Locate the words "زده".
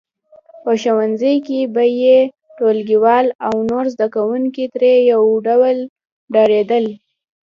3.93-4.07